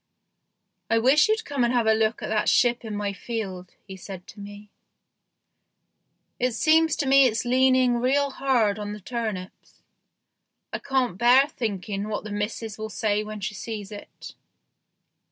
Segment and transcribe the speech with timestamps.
[0.89, 3.95] "I wish you'd come and have a look at that ship in my field," he
[3.95, 4.71] said to me;"
[6.39, 9.83] it seems to me it's leaning real hard on the turnips.
[10.73, 14.33] I can't bear thinking what the missus will say when she sees it."